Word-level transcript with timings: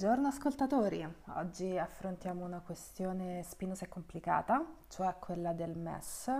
Buongiorno 0.00 0.28
ascoltatori, 0.28 1.06
oggi 1.34 1.76
affrontiamo 1.76 2.42
una 2.42 2.60
questione 2.60 3.42
spinosa 3.42 3.84
e 3.84 3.88
complicata, 3.90 4.64
cioè 4.88 5.14
quella 5.18 5.52
del 5.52 5.76
MES, 5.76 6.32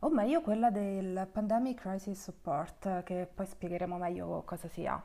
o 0.00 0.10
meglio 0.10 0.40
quella 0.40 0.68
del 0.72 1.28
Pandemic 1.30 1.82
Crisis 1.82 2.20
Support, 2.20 3.04
che 3.04 3.30
poi 3.32 3.46
spiegheremo 3.46 3.98
meglio 3.98 4.42
cosa 4.44 4.66
sia. 4.66 5.00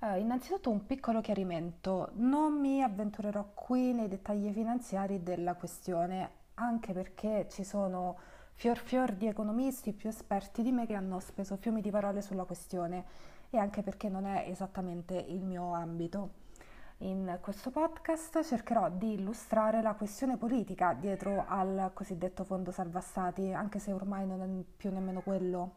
Eh, 0.00 0.18
innanzitutto 0.18 0.68
un 0.70 0.84
piccolo 0.84 1.20
chiarimento, 1.20 2.10
non 2.14 2.54
mi 2.58 2.82
avventurerò 2.82 3.52
qui 3.54 3.92
nei 3.92 4.08
dettagli 4.08 4.50
finanziari 4.50 5.22
della 5.22 5.54
questione, 5.54 6.30
anche 6.54 6.92
perché 6.92 7.46
ci 7.48 7.62
sono 7.62 8.18
fior 8.54 8.78
fior 8.78 9.12
di 9.12 9.28
economisti 9.28 9.92
più 9.92 10.08
esperti 10.08 10.64
di 10.64 10.72
me 10.72 10.86
che 10.86 10.94
hanno 10.94 11.20
speso 11.20 11.54
fiumi 11.54 11.82
di 11.82 11.90
parole 11.92 12.20
sulla 12.20 12.42
questione 12.42 13.04
e 13.48 13.58
anche 13.58 13.82
perché 13.82 14.08
non 14.08 14.26
è 14.26 14.46
esattamente 14.48 15.14
il 15.14 15.44
mio 15.44 15.72
ambito. 15.72 16.41
In 16.98 17.38
questo 17.40 17.70
podcast 17.70 18.44
cercherò 18.44 18.88
di 18.90 19.14
illustrare 19.14 19.82
la 19.82 19.94
questione 19.94 20.36
politica 20.36 20.96
dietro 20.98 21.44
al 21.48 21.90
cosiddetto 21.94 22.44
fondo 22.44 22.70
salva 22.70 23.00
stati, 23.00 23.52
anche 23.52 23.78
se 23.78 23.92
ormai 23.92 24.26
non 24.26 24.40
è 24.40 24.64
più 24.76 24.92
nemmeno 24.92 25.20
quello. 25.20 25.76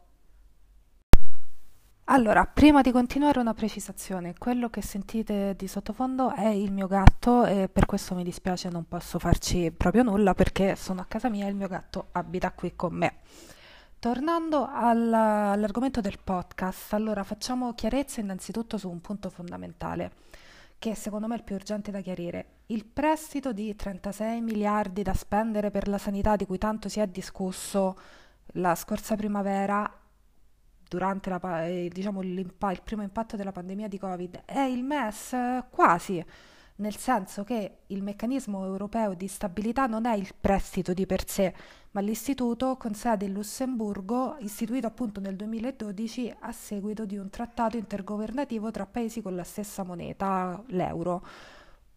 Allora, 2.08 2.46
prima 2.46 2.82
di 2.82 2.92
continuare 2.92 3.40
una 3.40 3.52
precisazione, 3.52 4.34
quello 4.38 4.70
che 4.70 4.80
sentite 4.80 5.56
di 5.56 5.66
sottofondo 5.66 6.32
è 6.32 6.46
il 6.46 6.70
mio 6.70 6.86
gatto 6.86 7.44
e 7.44 7.68
per 7.68 7.84
questo 7.84 8.14
mi 8.14 8.22
dispiace 8.22 8.68
non 8.68 8.86
posso 8.86 9.18
farci 9.18 9.72
proprio 9.72 10.04
nulla 10.04 10.32
perché 10.32 10.76
sono 10.76 11.00
a 11.00 11.06
casa 11.06 11.28
mia 11.28 11.46
e 11.46 11.48
il 11.48 11.56
mio 11.56 11.66
gatto 11.66 12.06
abita 12.12 12.52
qui 12.52 12.76
con 12.76 12.94
me. 12.94 13.16
Tornando 13.98 14.68
all'argomento 14.70 16.00
del 16.00 16.20
podcast, 16.22 16.92
allora 16.92 17.24
facciamo 17.24 17.74
chiarezza 17.74 18.20
innanzitutto 18.20 18.78
su 18.78 18.88
un 18.88 19.00
punto 19.00 19.28
fondamentale 19.28 20.12
che 20.78 20.94
secondo 20.94 21.26
me 21.26 21.34
è 21.34 21.38
il 21.38 21.44
più 21.44 21.54
urgente 21.54 21.90
da 21.90 22.00
chiarire. 22.00 22.62
Il 22.66 22.84
prestito 22.84 23.52
di 23.52 23.74
36 23.74 24.40
miliardi 24.40 25.02
da 25.02 25.14
spendere 25.14 25.70
per 25.70 25.88
la 25.88 25.98
sanità 25.98 26.36
di 26.36 26.46
cui 26.46 26.58
tanto 26.58 26.88
si 26.88 27.00
è 27.00 27.06
discusso 27.06 27.96
la 28.52 28.74
scorsa 28.74 29.16
primavera 29.16 29.90
durante 30.88 31.30
la, 31.30 31.66
eh, 31.66 31.88
diciamo, 31.92 32.22
il 32.22 32.54
primo 32.84 33.02
impatto 33.02 33.36
della 33.36 33.52
pandemia 33.52 33.88
di 33.88 33.98
Covid 33.98 34.42
è 34.44 34.60
il 34.60 34.84
MES 34.84 35.36
quasi 35.70 36.24
nel 36.76 36.96
senso 36.96 37.44
che 37.44 37.78
il 37.86 38.02
meccanismo 38.02 38.64
europeo 38.64 39.14
di 39.14 39.28
stabilità 39.28 39.86
non 39.86 40.06
è 40.06 40.14
il 40.14 40.32
prestito 40.38 40.92
di 40.92 41.06
per 41.06 41.28
sé, 41.28 41.54
ma 41.92 42.00
l'istituto 42.00 42.76
con 42.76 42.94
sede 42.94 43.24
in 43.24 43.32
Lussemburgo, 43.32 44.36
istituito 44.40 44.86
appunto 44.86 45.20
nel 45.20 45.36
2012 45.36 46.34
a 46.40 46.52
seguito 46.52 47.06
di 47.06 47.16
un 47.16 47.30
trattato 47.30 47.76
intergovernativo 47.76 48.70
tra 48.70 48.84
paesi 48.84 49.22
con 49.22 49.34
la 49.34 49.44
stessa 49.44 49.82
moneta, 49.82 50.62
l'euro. 50.68 51.24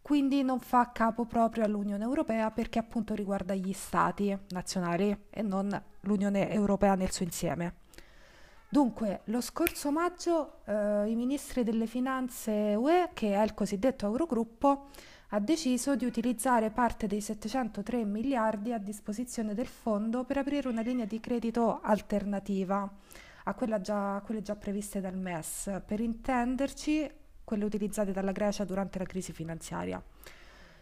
Quindi 0.02 0.41
non 0.41 0.59
fa 0.59 0.91
capo 0.91 1.25
proprio 1.25 1.66
all'Unione 1.66 2.03
Europea 2.03 2.49
perché 2.52 2.80
appunto 2.80 3.14
riguarda 3.14 3.53
gli 3.53 3.73
stati 3.73 4.36
nazionali 4.49 5.25
e 5.30 5.41
non 5.41 5.69
l'Unione 6.02 6.49
Europea 6.49 6.95
nel 6.95 7.11
suo 7.11 7.25
insieme. 7.25 7.88
Dunque, 8.72 9.22
lo 9.25 9.42
scorso 9.42 9.89
maggio 9.89 10.59
eh, 10.66 11.09
i 11.09 11.16
ministri 11.16 11.64
delle 11.64 11.88
finanze 11.88 12.76
UE, 12.76 13.09
che 13.14 13.34
è 13.34 13.42
il 13.42 13.56
cosiddetto 13.56 14.06
Eurogruppo, 14.06 14.89
ha 15.30 15.39
deciso 15.39 15.95
di 15.95 16.06
utilizzare 16.06 16.70
parte 16.70 17.08
dei 17.08 17.20
703 17.20 18.06
miliardi 18.06 18.72
a 18.72 18.78
disposizione 18.78 19.56
del 19.56 19.66
fondo 19.66 20.23
per 20.23 20.38
aprire 20.38 20.67
una 20.67 20.81
linea 20.81 21.06
di 21.06 21.20
credito 21.20 21.80
alternativa 21.81 22.88
a, 23.44 23.81
già, 23.81 24.16
a 24.17 24.22
quelle 24.22 24.44
già 24.44 24.56
previste 24.56 25.02
dal 25.02 25.17
MES, 25.17 25.81
per 25.83 26.00
intenderci 26.00 27.09
quelle 27.44 27.66
utilizzate 27.66 28.11
dalla 28.11 28.31
Grecia 28.31 28.66
durante 28.66 29.00
la 29.00 29.06
crisi 29.06 29.33
finanziaria. 29.33 29.99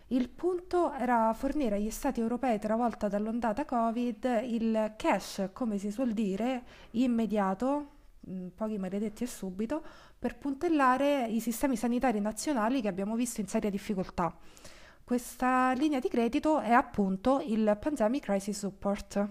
Il 0.10 0.30
punto 0.30 0.94
era 0.94 1.34
fornire 1.34 1.76
agli 1.76 1.90
stati 1.90 2.22
europei 2.22 2.60
travolta 2.60 3.10
dall'ondata 3.10 3.66
Covid 3.66 4.42
il 4.46 4.94
cash, 4.96 5.50
come 5.52 5.78
si 5.78 5.92
suol 5.92 6.14
dire, 6.14 6.64
immediato, 6.92 7.88
mm, 8.30 8.48
pochi 8.56 8.78
maledetti 8.78 9.26
e 9.26 9.28
subito, 9.28 9.84
per 10.18 10.38
puntellare 10.38 11.26
i 11.28 11.42
sistemi 11.42 11.76
sanitari 11.76 12.22
nazionali 12.22 12.80
che 12.82 12.88
abbiamo 12.88 13.16
visto 13.16 13.42
in 13.42 13.48
seria 13.48 13.70
difficoltà. 13.70 14.34
Questa 15.04 15.74
linea 15.74 16.00
di 16.00 16.08
credito 16.08 16.60
è 16.60 16.72
appunto 16.72 17.42
il 17.46 17.78
Pandemic 17.78 18.24
Crisis 18.24 18.58
Support. 18.58 19.30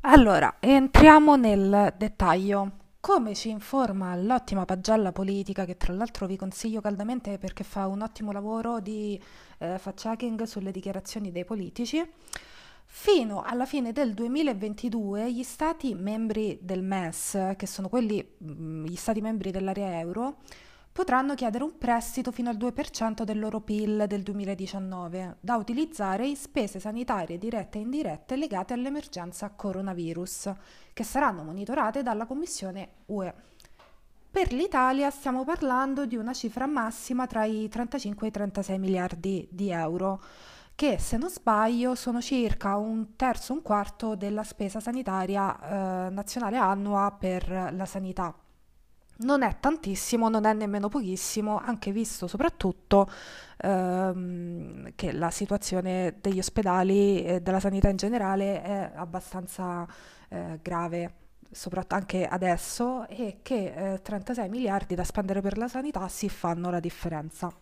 Allora, 0.00 0.56
entriamo 0.58 1.36
nel 1.36 1.94
dettaglio. 1.96 2.85
Come 3.06 3.36
ci 3.36 3.50
informa 3.50 4.16
l'ottima 4.16 4.64
pagella 4.64 5.12
politica, 5.12 5.64
che 5.64 5.76
tra 5.76 5.92
l'altro 5.92 6.26
vi 6.26 6.36
consiglio 6.36 6.80
caldamente 6.80 7.38
perché 7.38 7.62
fa 7.62 7.86
un 7.86 8.02
ottimo 8.02 8.32
lavoro 8.32 8.80
di 8.80 9.16
eh, 9.58 9.78
fact-checking 9.78 10.42
sulle 10.42 10.72
dichiarazioni 10.72 11.30
dei 11.30 11.44
politici, 11.44 12.04
fino 12.84 13.44
alla 13.44 13.64
fine 13.64 13.92
del 13.92 14.12
2022 14.12 15.32
gli 15.32 15.44
stati 15.44 15.94
membri 15.94 16.58
del 16.60 16.82
MES, 16.82 17.52
che 17.56 17.66
sono 17.68 17.88
quelli, 17.88 18.28
mm, 18.42 18.86
gli 18.86 18.96
stati 18.96 19.20
membri 19.20 19.52
dell'area 19.52 20.00
euro, 20.00 20.38
potranno 20.96 21.34
chiedere 21.34 21.62
un 21.62 21.76
prestito 21.76 22.32
fino 22.32 22.48
al 22.48 22.56
2% 22.56 23.22
del 23.22 23.38
loro 23.38 23.60
PIL 23.60 24.06
del 24.08 24.22
2019 24.22 25.36
da 25.40 25.56
utilizzare 25.56 26.26
in 26.26 26.36
spese 26.36 26.80
sanitarie 26.80 27.36
dirette 27.36 27.76
e 27.76 27.82
indirette 27.82 28.34
legate 28.34 28.72
all'emergenza 28.72 29.50
coronavirus, 29.50 30.54
che 30.94 31.04
saranno 31.04 31.42
monitorate 31.42 32.02
dalla 32.02 32.24
Commissione 32.24 32.88
UE. 33.06 33.34
Per 34.30 34.54
l'Italia 34.54 35.10
stiamo 35.10 35.44
parlando 35.44 36.06
di 36.06 36.16
una 36.16 36.32
cifra 36.32 36.64
massima 36.64 37.26
tra 37.26 37.44
i 37.44 37.68
35 37.68 38.24
e 38.26 38.30
i 38.30 38.32
36 38.32 38.78
miliardi 38.78 39.46
di 39.50 39.68
euro, 39.68 40.22
che 40.74 40.96
se 40.98 41.18
non 41.18 41.28
sbaglio 41.28 41.94
sono 41.94 42.22
circa 42.22 42.76
un 42.76 43.16
terzo, 43.16 43.52
un 43.52 43.60
quarto 43.60 44.14
della 44.14 44.44
spesa 44.44 44.80
sanitaria 44.80 45.58
eh, 46.06 46.10
nazionale 46.10 46.56
annua 46.56 47.14
per 47.18 47.50
la 47.50 47.84
sanità 47.84 48.34
non 49.18 49.42
è 49.42 49.56
tantissimo, 49.60 50.28
non 50.28 50.44
è 50.44 50.52
nemmeno 50.52 50.88
pochissimo, 50.88 51.58
anche 51.58 51.92
visto 51.92 52.26
soprattutto 52.26 53.08
ehm, 53.58 54.92
che 54.94 55.12
la 55.12 55.30
situazione 55.30 56.18
degli 56.20 56.38
ospedali 56.38 57.24
e 57.24 57.40
della 57.40 57.60
sanità 57.60 57.88
in 57.88 57.96
generale 57.96 58.62
è 58.62 58.92
abbastanza 58.94 59.86
eh, 60.28 60.58
grave, 60.60 61.14
soprattutto 61.50 61.94
anche 61.94 62.26
adesso, 62.26 63.06
e 63.08 63.38
che 63.42 63.94
eh, 63.94 64.02
36 64.02 64.48
miliardi 64.48 64.94
da 64.94 65.04
spendere 65.04 65.40
per 65.40 65.56
la 65.56 65.68
sanità 65.68 66.08
si 66.08 66.28
fanno 66.28 66.70
la 66.70 66.80
differenza. 66.80 67.52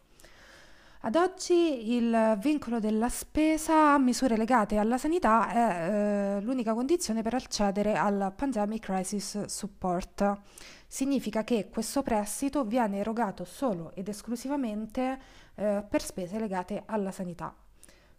Ad 1.07 1.17
oggi 1.17 1.93
il 1.95 2.39
vincolo 2.41 2.81
della 2.81 3.11
spesa 3.11 3.93
a 3.93 3.99
misure 3.99 4.39
legate 4.39 4.79
alla 4.79 4.97
sanità 4.97 5.51
è 5.51 5.91
eh, 6.39 6.41
l'unica 6.41 6.73
condizione 6.73 7.21
per 7.21 7.35
accedere 7.35 7.95
al 7.95 8.33
Pandemic 8.35 8.85
Crisis 8.85 9.45
Support. 9.45 10.39
Significa 10.95 11.43
che 11.43 11.71
questo 11.71 12.05
prestito 12.05 12.63
viene 12.63 12.99
erogato 12.99 13.45
solo 13.45 13.91
ed 13.97 14.07
esclusivamente 14.07 15.19
eh, 15.57 15.83
per 15.89 16.01
spese 16.01 16.39
legate 16.39 16.85
alla 16.87 17.11
sanità. 17.11 17.53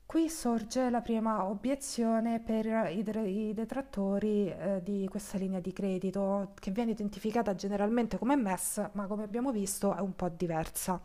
Qui 0.06 0.28
sorge 0.28 0.90
la 0.90 1.00
prima 1.00 1.46
obiezione 1.46 2.42
per 2.42 2.66
i, 2.92 3.00
i 3.00 3.54
detrattori 3.54 4.50
eh, 4.50 4.82
di 4.84 5.08
questa 5.10 5.38
linea 5.38 5.62
di 5.62 5.72
credito, 5.72 6.52
che 6.60 6.72
viene 6.72 6.92
identificata 6.92 7.56
generalmente 7.56 8.18
come 8.18 8.36
MES, 8.36 8.90
ma 8.92 9.08
come 9.08 9.24
abbiamo 9.24 9.54
visto 9.54 9.96
è 9.96 10.02
un 10.02 10.14
po' 10.14 10.28
diversa. 10.28 11.00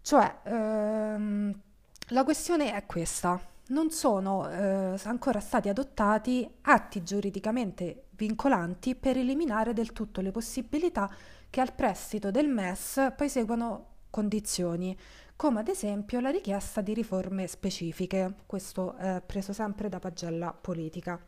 Cioè, 0.00 0.36
ehm, 0.44 1.60
la 2.10 2.22
questione 2.22 2.72
è 2.72 2.86
questa. 2.86 3.54
Non 3.68 3.90
sono 3.90 4.48
eh, 4.48 4.94
ancora 5.04 5.40
stati 5.40 5.68
adottati 5.68 6.48
atti 6.62 7.02
giuridicamente 7.02 8.04
vincolanti 8.10 8.94
per 8.94 9.16
eliminare 9.16 9.72
del 9.72 9.92
tutto 9.92 10.20
le 10.20 10.30
possibilità 10.30 11.10
che 11.50 11.60
al 11.60 11.72
prestito 11.72 12.30
del 12.30 12.48
MES 12.48 13.12
poi 13.16 13.28
seguano 13.28 13.86
condizioni, 14.10 14.96
come 15.34 15.60
ad 15.60 15.68
esempio 15.68 16.20
la 16.20 16.30
richiesta 16.30 16.80
di 16.80 16.94
riforme 16.94 17.48
specifiche. 17.48 18.34
Questo 18.46 18.94
è 18.96 19.20
preso 19.24 19.52
sempre 19.52 19.88
da 19.88 19.98
pagella 19.98 20.54
politica. 20.58 21.20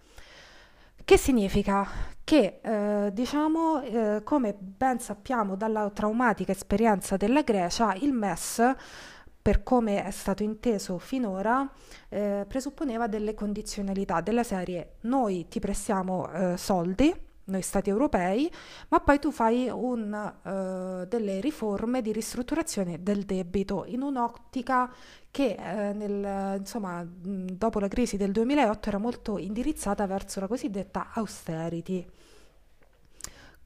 Che 1.05 1.17
significa? 1.17 1.87
Che 2.23 2.61
eh, 2.62 3.11
diciamo, 3.12 3.82
eh, 3.82 4.20
come 4.23 4.55
ben 4.55 5.00
sappiamo 5.00 5.56
dalla 5.56 5.90
traumatica 5.90 6.52
esperienza 6.52 7.17
della 7.17 7.43
Grecia, 7.43 7.94
il 7.94 8.12
MES, 8.12 8.62
per 9.49 9.62
come 9.62 10.05
è 10.05 10.11
stato 10.11 10.43
inteso 10.43 10.99
finora, 10.99 11.67
eh, 12.11 12.45
presupponeva 12.47 13.06
delle 13.06 13.33
condizionalità 13.33 14.21
della 14.21 14.43
serie 14.43 14.97
noi 15.05 15.49
ti 15.49 15.59
prestiamo 15.59 16.31
eh, 16.31 16.56
soldi, 16.59 17.15
noi 17.45 17.62
stati 17.62 17.89
europei, 17.89 18.53
ma 18.89 19.00
poi 19.00 19.19
tu 19.19 19.31
fai 19.31 19.71
un, 19.71 20.12
uh, 20.12 21.06
delle 21.06 21.41
riforme 21.41 22.03
di 22.03 22.12
ristrutturazione 22.12 23.03
del 23.03 23.25
debito 23.25 23.87
in 23.87 24.03
un'ottica 24.03 24.93
che 25.31 25.56
eh, 25.59 25.95
nel, 25.95 26.59
insomma, 26.59 27.03
dopo 27.09 27.81
la 27.81 27.89
crisi 27.89 28.19
del 28.19 28.33
2008 28.33 28.89
era 28.91 28.99
molto 28.99 29.39
indirizzata 29.39 30.06
verso 30.06 30.41
la 30.41 30.47
cosiddetta 30.47 31.09
austerity. 31.15 32.06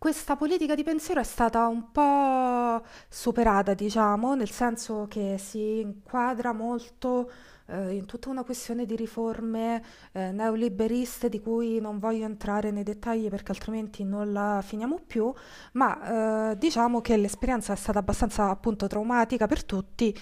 Questa 0.03 0.35
politica 0.35 0.75
di 0.75 0.83
pensiero 0.83 1.21
è 1.21 1.23
stata 1.23 1.69
un 1.69 1.93
po' 1.93 2.85
superata, 3.09 3.73
diciamo, 3.73 4.35
nel 4.35 4.51
senso 4.51 5.07
che 5.09 5.37
si 5.39 5.79
inquadra 5.79 6.53
molto 6.53 7.31
eh, 7.67 7.95
in 7.95 8.05
tutta 8.05 8.29
una 8.29 8.43
questione 8.43 8.85
di 8.85 8.97
riforme 8.97 9.81
eh, 10.11 10.33
neoliberiste 10.33 11.29
di 11.29 11.41
cui 11.41 11.79
non 11.79 12.01
voglio 12.01 12.25
entrare 12.25 12.73
nei 12.73 12.83
dettagli 12.83 13.29
perché 13.29 13.53
altrimenti 13.53 14.03
non 14.03 14.33
la 14.33 14.61
finiamo 14.61 14.99
più, 15.07 15.33
ma 15.75 16.51
eh, 16.51 16.59
diciamo 16.59 17.01
che 17.01 17.17
l'esperienza 17.17 17.73
è 17.73 17.77
stata 17.77 18.01
abbastanza 18.01 18.51
appunto 18.51 18.89
traumatica 18.89 19.47
per 19.47 19.63
tutti 19.63 20.13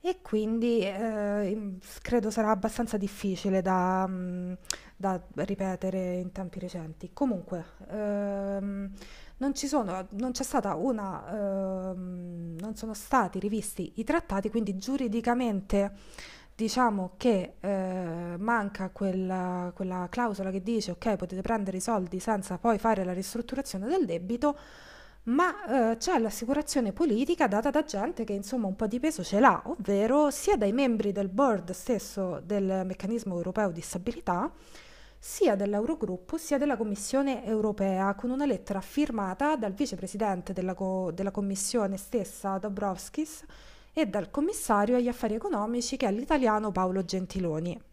e 0.00 0.20
quindi 0.22 0.80
eh, 0.80 1.76
credo 2.02 2.30
sarà 2.30 2.50
abbastanza 2.50 2.96
difficile 2.96 3.62
da, 3.62 4.06
mm, 4.08 4.52
da 4.96 5.20
ripetere 5.36 6.16
in 6.16 6.32
tempi 6.32 6.58
recenti. 6.60 7.10
Comunque, 7.12 7.64
ehm, 7.90 8.90
non 9.38 9.54
ci 9.54 9.66
sono, 9.66 10.06
non 10.10 10.32
c'è 10.32 10.42
stata 10.42 10.74
una, 10.74 11.90
ehm, 11.90 12.56
non 12.60 12.74
sono 12.76 12.94
stati 12.94 13.38
rivisti 13.38 13.92
i 13.96 14.04
trattati, 14.04 14.50
quindi 14.50 14.76
giuridicamente 14.76 15.92
diciamo 16.54 17.12
che 17.16 17.54
eh, 17.60 18.34
manca 18.36 18.90
quella, 18.90 19.70
quella 19.74 20.08
clausola 20.10 20.50
che 20.50 20.60
dice 20.60 20.90
ok 20.90 21.14
potete 21.14 21.40
prendere 21.40 21.76
i 21.76 21.80
soldi 21.80 22.18
senza 22.18 22.58
poi 22.58 22.78
fare 22.78 23.04
la 23.04 23.12
ristrutturazione 23.12 23.86
del 23.86 24.04
debito 24.04 24.58
ma 25.28 25.92
eh, 25.92 25.96
c'è 25.96 26.18
l'assicurazione 26.18 26.92
politica 26.92 27.46
data 27.46 27.70
da 27.70 27.84
gente 27.84 28.24
che 28.24 28.32
insomma 28.32 28.66
un 28.66 28.76
po' 28.76 28.86
di 28.86 28.98
peso 28.98 29.22
ce 29.22 29.40
l'ha, 29.40 29.62
ovvero 29.66 30.30
sia 30.30 30.56
dai 30.56 30.72
membri 30.72 31.12
del 31.12 31.28
board 31.28 31.70
stesso 31.72 32.40
del 32.44 32.82
meccanismo 32.84 33.34
europeo 33.34 33.70
di 33.70 33.80
stabilità, 33.80 34.50
sia 35.18 35.56
dell'Eurogruppo 35.56 36.38
sia 36.38 36.58
della 36.58 36.76
Commissione 36.76 37.44
europea, 37.44 38.14
con 38.14 38.30
una 38.30 38.46
lettera 38.46 38.80
firmata 38.80 39.56
dal 39.56 39.72
vicepresidente 39.72 40.52
della, 40.52 40.74
co- 40.74 41.10
della 41.12 41.30
Commissione 41.30 41.96
stessa, 41.96 42.56
Dobrovskis, 42.58 43.44
e 43.92 44.06
dal 44.06 44.30
commissario 44.30 44.96
agli 44.96 45.08
affari 45.08 45.34
economici 45.34 45.96
che 45.96 46.06
è 46.06 46.12
l'italiano 46.12 46.70
Paolo 46.70 47.04
Gentiloni. 47.04 47.87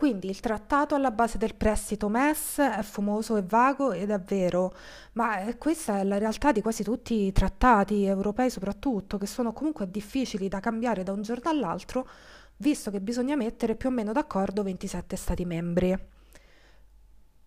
Quindi 0.00 0.30
il 0.30 0.40
trattato 0.40 0.94
alla 0.94 1.10
base 1.10 1.36
del 1.36 1.54
prestito 1.54 2.08
MES 2.08 2.56
è 2.56 2.80
fumoso 2.80 3.36
e 3.36 3.42
vago 3.42 3.92
ed 3.92 4.08
è 4.08 4.18
vero, 4.18 4.72
ma 5.12 5.40
eh, 5.40 5.58
questa 5.58 5.98
è 5.98 6.04
la 6.04 6.16
realtà 6.16 6.52
di 6.52 6.62
quasi 6.62 6.82
tutti 6.82 7.26
i 7.26 7.32
trattati 7.32 8.06
europei 8.06 8.48
soprattutto, 8.48 9.18
che 9.18 9.26
sono 9.26 9.52
comunque 9.52 9.90
difficili 9.90 10.48
da 10.48 10.58
cambiare 10.58 11.02
da 11.02 11.12
un 11.12 11.20
giorno 11.20 11.50
all'altro, 11.50 12.08
visto 12.56 12.90
che 12.90 13.02
bisogna 13.02 13.36
mettere 13.36 13.76
più 13.76 13.90
o 13.90 13.92
meno 13.92 14.12
d'accordo 14.12 14.62
27 14.62 15.16
Stati 15.16 15.44
membri. 15.44 15.94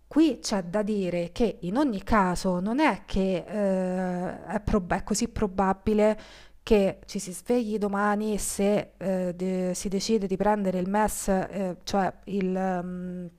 Qui 0.05 0.37
c'è 0.39 0.63
da 0.65 0.83
dire 0.83 1.31
che 1.31 1.57
in 1.61 1.75
ogni 1.75 2.03
caso 2.03 2.59
non 2.59 2.79
è 2.79 3.01
che 3.05 3.45
eh, 3.47 4.45
è, 4.45 4.59
prob- 4.59 4.93
è 4.93 5.01
così 5.01 5.27
probabile 5.27 6.19
che 6.63 6.99
ci 7.05 7.19
si 7.19 7.33
svegli 7.33 7.77
domani 7.77 8.37
se 8.37 8.93
eh, 8.97 9.33
de- 9.35 9.73
si 9.75 9.89
decide 9.89 10.27
di 10.27 10.37
prendere 10.37 10.79
il 10.79 10.89
MES, 10.89 11.27
eh, 11.27 11.77
cioè 11.83 12.11
il, 12.25 12.55
um, 12.55 13.29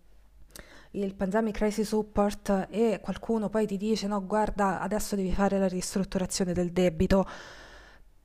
il 0.91 1.15
Pandemic 1.15 1.55
Crisis 1.55 1.88
Support 1.88 2.69
e 2.71 3.00
qualcuno 3.03 3.49
poi 3.49 3.67
ti 3.67 3.79
dice 3.79 4.06
no 4.06 4.25
guarda 4.25 4.79
adesso 4.81 5.17
devi 5.17 5.32
fare 5.32 5.59
la 5.59 5.69
ristrutturazione 5.69 6.53
del 6.53 6.71
debito. 6.71 7.26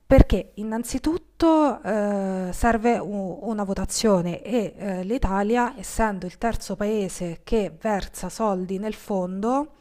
Perché 0.06 0.50
innanzitutto 0.54 1.80
eh, 1.82 2.50
serve 2.52 2.98
u- 2.98 3.38
una 3.42 3.62
votazione 3.62 4.42
e 4.42 4.74
eh, 4.76 5.04
l'Italia 5.04 5.78
essendo 5.78 6.26
il 6.26 6.36
terzo 6.36 6.74
paese 6.76 7.40
che 7.44 7.72
versa 7.80 8.28
soldi 8.28 8.78
nel 8.78 8.94
fondo 8.94 9.74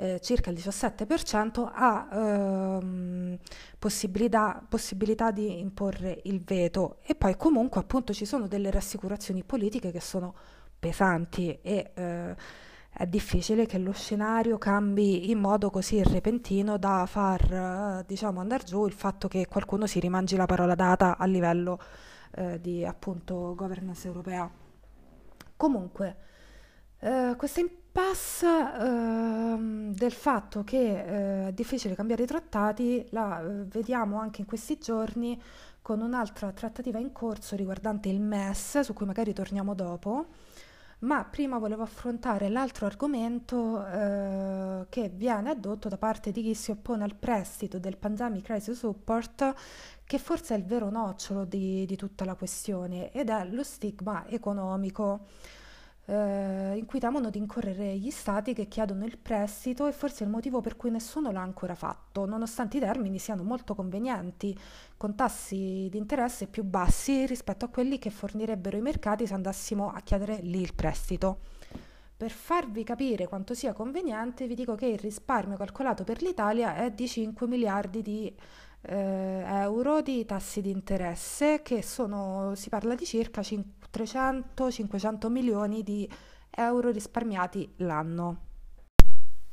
eh, 0.00 0.18
circa 0.20 0.48
il 0.48 0.56
17%, 0.56 1.70
ha 1.70 2.08
ehm, 2.10 3.38
possibilità, 3.78 4.64
possibilità 4.66 5.30
di 5.30 5.60
imporre 5.60 6.20
il 6.24 6.40
veto 6.40 6.96
e 7.02 7.14
poi 7.14 7.36
comunque 7.36 7.80
appunto 7.80 8.14
ci 8.14 8.24
sono 8.24 8.48
delle 8.48 8.70
rassicurazioni 8.70 9.44
politiche 9.44 9.90
che 9.90 10.00
sono 10.00 10.34
pesanti 10.78 11.58
e 11.60 11.90
eh, 11.94 12.36
è 12.92 13.06
difficile 13.06 13.66
che 13.66 13.76
lo 13.78 13.92
scenario 13.92 14.56
cambi 14.56 15.30
in 15.30 15.38
modo 15.38 15.68
così 15.70 16.02
repentino 16.02 16.78
da 16.78 17.04
far 17.06 18.02
diciamo 18.06 18.40
andare 18.40 18.64
giù 18.64 18.86
il 18.86 18.92
fatto 18.92 19.28
che 19.28 19.46
qualcuno 19.46 19.86
si 19.86 20.00
rimangi 20.00 20.34
la 20.34 20.46
parola 20.46 20.74
data 20.74 21.18
a 21.18 21.26
livello 21.26 21.78
eh, 22.32 22.58
di 22.60 22.84
appunto 22.84 23.54
governance 23.54 24.06
europea. 24.06 24.50
Comunque, 25.56 26.16
eh, 27.02 27.34
questa 27.36 27.60
impasse 27.60 28.46
eh, 28.46 29.56
del 29.94 30.12
fatto 30.12 30.62
che 30.64 31.44
eh, 31.44 31.48
è 31.48 31.52
difficile 31.52 31.94
cambiare 31.94 32.24
i 32.24 32.26
trattati 32.26 33.06
la 33.10 33.40
eh, 33.40 33.64
vediamo 33.64 34.18
anche 34.18 34.42
in 34.42 34.46
questi 34.46 34.78
giorni 34.78 35.40
con 35.80 36.02
un'altra 36.02 36.52
trattativa 36.52 36.98
in 36.98 37.10
corso 37.12 37.56
riguardante 37.56 38.10
il 38.10 38.20
MES, 38.20 38.80
su 38.80 38.92
cui 38.92 39.06
magari 39.06 39.32
torniamo 39.32 39.74
dopo. 39.74 40.26
Ma 41.00 41.24
prima 41.24 41.56
volevo 41.56 41.82
affrontare 41.82 42.50
l'altro 42.50 42.84
argomento 42.84 43.82
che 44.90 45.08
viene 45.08 45.48
addotto 45.48 45.88
da 45.88 45.96
parte 45.96 46.30
di 46.30 46.42
chi 46.42 46.54
si 46.54 46.70
oppone 46.70 47.04
al 47.04 47.14
prestito 47.14 47.78
del 47.78 47.96
Pandemic 47.96 48.44
Crisis 48.44 48.76
Support, 48.76 49.54
che 50.04 50.18
forse 50.18 50.54
è 50.54 50.58
il 50.58 50.64
vero 50.64 50.90
nocciolo 50.90 51.46
di, 51.46 51.86
di 51.86 51.96
tutta 51.96 52.26
la 52.26 52.34
questione, 52.34 53.10
ed 53.12 53.30
è 53.30 53.46
lo 53.46 53.64
stigma 53.64 54.28
economico 54.28 55.24
eh, 56.10 56.76
in 56.76 56.86
cui 56.86 56.98
temono 56.98 57.30
di 57.30 57.38
incorrere 57.38 57.96
gli 57.96 58.10
stati 58.10 58.52
che 58.52 58.66
chiedono 58.66 59.04
il 59.04 59.16
prestito 59.16 59.86
e 59.86 59.92
forse 59.92 60.24
è 60.24 60.26
il 60.26 60.32
motivo 60.32 60.60
per 60.60 60.76
cui 60.76 60.90
nessuno 60.90 61.30
l'ha 61.30 61.40
ancora 61.40 61.76
fatto, 61.76 62.26
nonostante 62.26 62.78
i 62.78 62.80
termini 62.80 63.20
siano 63.20 63.44
molto 63.44 63.76
convenienti, 63.76 64.58
con 64.96 65.14
tassi 65.14 65.86
di 65.88 65.96
interesse 65.98 66.48
più 66.48 66.64
bassi 66.64 67.26
rispetto 67.26 67.64
a 67.64 67.68
quelli 67.68 67.98
che 68.00 68.10
fornirebbero 68.10 68.76
i 68.76 68.80
mercati 68.80 69.24
se 69.24 69.34
andassimo 69.34 69.92
a 69.92 70.00
chiedere 70.00 70.40
lì 70.42 70.60
il 70.60 70.74
prestito. 70.74 71.38
Per 72.16 72.30
farvi 72.30 72.82
capire 72.82 73.28
quanto 73.28 73.54
sia 73.54 73.72
conveniente, 73.72 74.46
vi 74.46 74.54
dico 74.54 74.74
che 74.74 74.86
il 74.86 74.98
risparmio 74.98 75.56
calcolato 75.56 76.02
per 76.04 76.22
l'Italia 76.22 76.74
è 76.74 76.90
di 76.90 77.08
5 77.08 77.46
miliardi 77.46 78.02
di 78.02 78.34
eh, 78.82 79.44
euro 79.46 80.00
di 80.02 80.24
tassi 80.24 80.60
di 80.60 80.70
interesse, 80.70 81.62
che 81.62 81.82
sono, 81.82 82.54
si 82.54 82.68
parla 82.68 82.94
di 82.94 83.04
circa 83.04 83.40
300-500 83.42 85.28
milioni 85.28 85.82
di 85.82 86.08
euro 86.50 86.90
risparmiati 86.90 87.74
l'anno. 87.78 88.48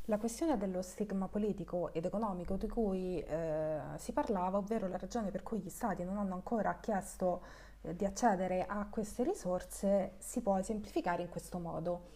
La 0.05 0.17
questione 0.17 0.57
dello 0.57 0.81
stigma 0.81 1.27
politico 1.27 1.91
ed 1.91 2.05
economico 2.05 2.55
di 2.55 2.67
cui 2.69 3.19
eh, 3.19 3.79
si 3.97 4.13
parlava, 4.13 4.57
ovvero 4.57 4.87
la 4.87 4.97
ragione 4.97 5.31
per 5.31 5.43
cui 5.43 5.59
gli 5.59 5.69
stati 5.69 6.05
non 6.05 6.17
hanno 6.17 6.33
ancora 6.33 6.77
chiesto 6.79 7.43
eh, 7.81 7.93
di 7.93 8.05
accedere 8.05 8.65
a 8.65 8.87
queste 8.89 9.23
risorse, 9.23 10.13
si 10.19 10.39
può 10.41 10.57
esemplificare 10.57 11.23
in 11.23 11.29
questo 11.29 11.59
modo. 11.59 12.11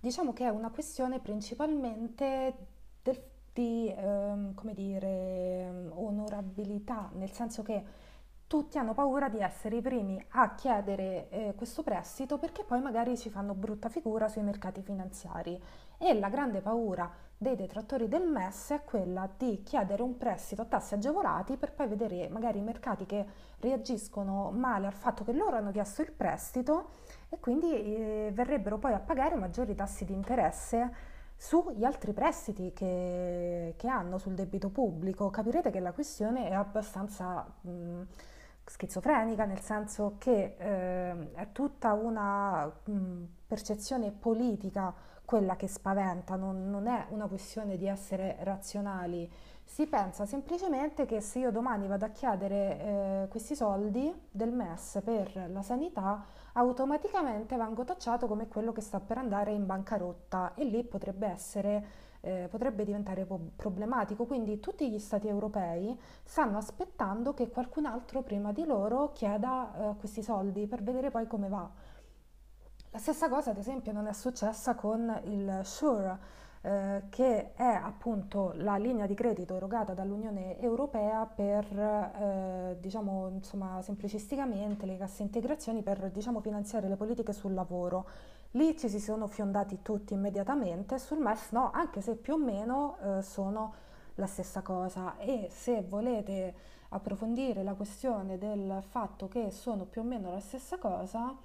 Diciamo 0.00 0.32
che 0.32 0.44
è 0.44 0.48
una 0.48 0.70
questione 0.70 1.20
principalmente 1.20 2.54
del 3.02 3.22
di 3.56 3.90
ehm, 3.96 4.52
come 4.52 4.74
dire, 4.74 5.88
onorabilità, 5.94 7.08
nel 7.14 7.30
senso 7.30 7.62
che 7.62 7.82
tutti 8.46 8.76
hanno 8.76 8.92
paura 8.92 9.30
di 9.30 9.40
essere 9.40 9.76
i 9.76 9.80
primi 9.80 10.22
a 10.32 10.54
chiedere 10.54 11.28
eh, 11.30 11.54
questo 11.56 11.82
prestito 11.82 12.38
perché 12.38 12.62
poi 12.62 12.80
magari 12.80 13.16
ci 13.16 13.28
fanno 13.30 13.54
brutta 13.54 13.88
figura 13.88 14.28
sui 14.28 14.42
mercati 14.42 14.82
finanziari. 14.82 15.60
E 15.96 16.18
la 16.18 16.28
grande 16.28 16.60
paura 16.60 17.10
dei 17.38 17.56
detrattori 17.56 18.08
del 18.08 18.28
MES 18.28 18.70
è 18.72 18.84
quella 18.84 19.28
di 19.36 19.62
chiedere 19.62 20.02
un 20.02 20.18
prestito 20.18 20.62
a 20.62 20.66
tassi 20.66 20.92
agevolati 20.94 21.56
per 21.56 21.72
poi 21.72 21.86
vedere 21.88 22.28
magari 22.28 22.58
i 22.58 22.62
mercati 22.62 23.06
che 23.06 23.26
reagiscono 23.60 24.50
male 24.50 24.86
al 24.86 24.92
fatto 24.92 25.24
che 25.24 25.32
loro 25.32 25.56
hanno 25.56 25.72
chiesto 25.72 26.02
il 26.02 26.12
prestito 26.12 26.90
e 27.30 27.40
quindi 27.40 27.72
eh, 27.72 28.30
verrebbero 28.34 28.76
poi 28.78 28.92
a 28.92 29.00
pagare 29.00 29.34
maggiori 29.34 29.74
tassi 29.74 30.04
di 30.04 30.12
interesse 30.12 31.14
sugli 31.36 31.84
altri 31.84 32.12
prestiti 32.12 32.72
che, 32.72 33.74
che, 33.76 33.88
hanno 33.88 34.18
sul 34.18 34.34
debito 34.34 34.70
pubblico. 34.70 35.30
Capirete 35.30 35.70
che 35.70 35.80
la 35.80 35.92
questione 35.92 36.48
è 36.48 36.54
abbastanza 36.54 37.46
mh, 37.60 38.02
schizofrenica, 38.64 39.44
nel 39.44 39.60
senso 39.60 40.16
che 40.18 40.56
eh, 40.58 41.32
è 41.32 41.52
tutta 41.52 41.92
una 41.92 42.66
mh, 42.66 43.24
percezione 43.46 44.10
politica 44.10 44.92
quella 45.26 45.56
che 45.56 45.66
spaventa, 45.66 46.36
non, 46.36 46.70
non 46.70 46.86
è 46.86 47.06
una 47.10 47.26
questione 47.26 47.76
di 47.76 47.86
essere 47.86 48.36
razionali. 48.40 49.30
Si 49.64 49.86
pensa 49.86 50.24
semplicemente 50.24 51.04
che 51.04 51.20
se 51.20 51.40
io 51.40 51.50
domani 51.50 51.88
vado 51.88 52.04
a 52.04 52.10
chiedere 52.10 52.80
eh, 53.24 53.28
questi 53.28 53.56
soldi 53.56 54.14
del 54.30 54.52
MES 54.52 55.00
per 55.04 55.50
la 55.50 55.62
sanità, 55.62 56.24
automaticamente 56.56 57.56
vengo 57.56 57.84
tacciato 57.84 58.26
come 58.26 58.48
quello 58.48 58.72
che 58.72 58.80
sta 58.80 59.00
per 59.00 59.18
andare 59.18 59.52
in 59.52 59.66
bancarotta 59.66 60.54
e 60.54 60.64
lì 60.64 60.84
potrebbe 60.84 61.26
essere 61.26 62.04
eh, 62.20 62.48
potrebbe 62.50 62.84
diventare 62.84 63.26
problematico. 63.54 64.24
Quindi 64.24 64.58
tutti 64.58 64.90
gli 64.90 64.98
stati 64.98 65.28
europei 65.28 65.96
stanno 66.24 66.58
aspettando 66.58 67.34
che 67.34 67.48
qualcun 67.48 67.86
altro 67.86 68.22
prima 68.22 68.52
di 68.52 68.64
loro 68.64 69.12
chieda 69.12 69.92
eh, 69.92 69.96
questi 69.96 70.22
soldi 70.22 70.66
per 70.66 70.82
vedere 70.82 71.10
poi 71.10 71.26
come 71.26 71.48
va. 71.48 71.70
La 72.90 72.98
stessa 72.98 73.28
cosa, 73.28 73.50
ad 73.50 73.58
esempio, 73.58 73.92
non 73.92 74.06
è 74.06 74.12
successa 74.12 74.74
con 74.74 75.20
il 75.24 75.60
SURE, 75.62 76.18
eh, 76.62 77.02
che 77.10 77.52
è 77.54 77.64
appunto 77.64 78.52
la 78.56 78.76
linea 78.76 79.06
di 79.06 79.14
credito 79.14 79.54
erogata 79.54 79.94
dall'Unione 79.94 80.58
Europea 80.60 81.26
per, 81.26 81.64
eh, 81.78 82.76
diciamo, 82.80 83.28
insomma, 83.28 83.80
semplicisticamente 83.82 84.86
le 84.86 84.96
casse 84.96 85.22
integrazioni 85.22 85.82
per, 85.82 86.10
diciamo, 86.10 86.40
finanziare 86.40 86.88
le 86.88 86.96
politiche 86.96 87.32
sul 87.32 87.54
lavoro. 87.54 88.06
Lì 88.52 88.76
ci 88.76 88.88
si 88.88 89.00
sono 89.00 89.26
fiondati 89.26 89.80
tutti 89.82 90.14
immediatamente, 90.14 90.98
sul 90.98 91.18
MES 91.18 91.50
no, 91.50 91.70
anche 91.72 92.00
se 92.00 92.16
più 92.16 92.34
o 92.34 92.38
meno 92.38 92.96
eh, 93.02 93.22
sono 93.22 93.74
la 94.16 94.26
stessa 94.26 94.62
cosa 94.62 95.18
e 95.18 95.48
se 95.50 95.82
volete 95.82 96.54
approfondire 96.90 97.62
la 97.62 97.74
questione 97.74 98.38
del 98.38 98.82
fatto 98.88 99.28
che 99.28 99.50
sono 99.50 99.84
più 99.84 100.00
o 100.00 100.04
meno 100.04 100.30
la 100.30 100.40
stessa 100.40 100.78
cosa, 100.78 101.36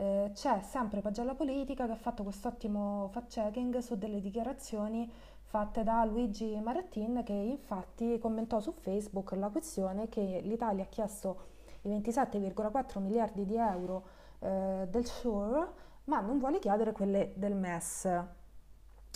eh, 0.00 0.30
c'è 0.32 0.62
sempre 0.62 1.02
Pagella 1.02 1.34
Politica 1.34 1.84
che 1.84 1.92
ha 1.92 1.96
fatto 1.96 2.22
quest'ottimo 2.22 3.10
fact-checking 3.12 3.78
su 3.78 3.98
delle 3.98 4.22
dichiarazioni 4.22 5.10
fatte 5.42 5.84
da 5.84 6.06
Luigi 6.06 6.58
Marattin 6.58 7.22
che 7.22 7.34
infatti 7.34 8.18
commentò 8.18 8.60
su 8.60 8.72
Facebook 8.72 9.32
la 9.32 9.50
questione 9.50 10.08
che 10.08 10.40
l'Italia 10.42 10.84
ha 10.84 10.86
chiesto 10.86 11.48
i 11.82 11.90
27,4 11.90 12.98
miliardi 12.98 13.44
di 13.44 13.56
euro 13.56 14.04
eh, 14.38 14.86
del 14.88 15.04
SURE 15.04 15.68
ma 16.04 16.20
non 16.20 16.38
vuole 16.38 16.60
chiedere 16.60 16.92
quelle 16.92 17.32
del 17.36 17.54
MES. 17.54 18.08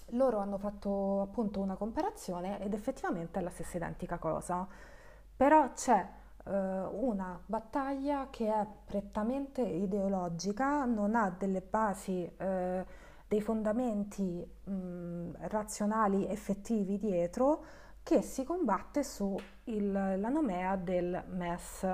Loro 0.08 0.36
hanno 0.36 0.58
fatto 0.58 1.22
appunto 1.22 1.60
una 1.60 1.76
comparazione 1.76 2.60
ed 2.60 2.74
effettivamente 2.74 3.38
è 3.38 3.42
la 3.42 3.48
stessa 3.48 3.78
identica 3.78 4.18
cosa, 4.18 4.68
però 5.34 5.72
c'è 5.72 6.06
una 6.50 7.40
battaglia 7.46 8.28
che 8.30 8.52
è 8.52 8.66
prettamente 8.84 9.62
ideologica, 9.62 10.84
non 10.84 11.14
ha 11.14 11.30
delle 11.30 11.62
basi, 11.62 12.30
eh, 12.36 12.84
dei 13.26 13.40
fondamenti 13.40 14.46
mh, 14.64 15.48
razionali 15.48 16.26
effettivi 16.28 16.98
dietro, 16.98 17.64
che 18.02 18.20
si 18.20 18.44
combatte 18.44 19.02
sulla 19.02 20.16
nomea 20.16 20.76
del 20.76 21.24
MES. 21.28 21.86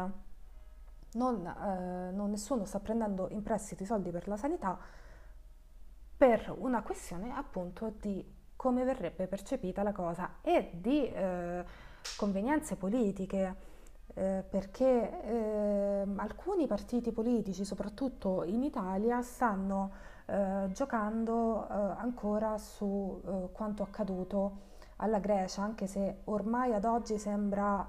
Non, 1.13 1.47
eh, 1.47 2.11
non 2.13 2.31
nessuno 2.31 2.65
sta 2.65 2.81
prendendo 2.81 3.29
in 3.31 3.43
prestito 3.43 3.83
i 3.83 3.87
soldi 3.87 4.11
per 4.11 4.29
la 4.29 4.37
sanità 4.37 4.79
per 6.21 6.55
una 6.59 6.83
questione 6.83 7.33
appunto 7.33 7.95
di 7.99 8.23
come 8.55 8.85
verrebbe 8.85 9.27
percepita 9.27 9.83
la 9.83 9.93
cosa 9.93 10.35
e 10.43 10.69
di 10.75 11.11
eh, 11.11 11.65
convenienze 12.19 12.77
politiche 12.77 13.70
eh, 14.15 14.45
perché 14.49 15.23
eh, 15.23 16.07
alcuni 16.17 16.67
partiti 16.67 17.13
politici, 17.13 17.65
soprattutto 17.65 18.45
in 18.45 18.63
Italia, 18.63 19.23
stanno 19.23 19.91
eh, 20.27 20.69
giocando 20.73 21.67
eh, 21.69 21.73
ancora 21.73 22.59
su 22.59 23.21
eh, 23.25 23.49
quanto 23.53 23.83
accaduto 23.83 24.69
alla 24.97 25.19
Grecia, 25.19 25.63
anche 25.63 25.87
se 25.87 26.21
ormai 26.25 26.75
ad 26.75 26.85
oggi 26.85 27.17
sembra 27.17 27.89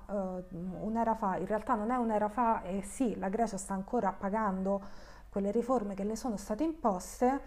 un'era 0.79 1.13
fa, 1.13 1.35
in 1.35 1.45
realtà 1.45 1.75
non 1.75 1.91
è 1.91 1.97
un'era 1.97 2.29
fa 2.29 2.61
e 2.61 2.81
sì, 2.83 3.17
la 3.17 3.27
Grecia 3.27 3.57
sta 3.57 3.73
ancora 3.73 4.13
pagando 4.13 4.81
quelle 5.27 5.51
riforme 5.51 5.93
che 5.93 6.05
le 6.05 6.15
sono 6.15 6.37
state 6.37 6.63
imposte, 6.63 7.41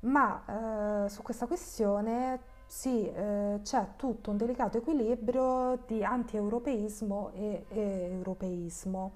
ma 0.00 1.06
su 1.08 1.22
questa 1.22 1.46
questione 1.46 2.40
sì, 2.70 3.04
eh, 3.10 3.58
c'è 3.64 3.84
tutto 3.96 4.30
un 4.30 4.36
delicato 4.36 4.78
equilibrio 4.78 5.76
di 5.88 6.04
anti-europeismo 6.04 7.32
e, 7.34 7.64
e 7.68 7.80
europeismo. 8.12 9.10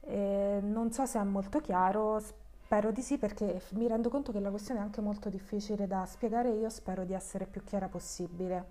E 0.00 0.58
non 0.60 0.90
so 0.90 1.06
se 1.06 1.20
è 1.20 1.22
molto 1.22 1.60
chiaro, 1.60 2.18
spero 2.18 2.90
di 2.90 3.00
sì 3.00 3.16
perché 3.16 3.62
mi 3.74 3.86
rendo 3.86 4.08
conto 4.08 4.32
che 4.32 4.40
la 4.40 4.50
questione 4.50 4.80
è 4.80 4.82
anche 4.82 5.00
molto 5.00 5.28
difficile 5.28 5.86
da 5.86 6.04
spiegare, 6.04 6.50
io 6.50 6.68
spero 6.68 7.04
di 7.04 7.12
essere 7.12 7.46
più 7.46 7.62
chiara 7.62 7.86
possibile. 7.86 8.64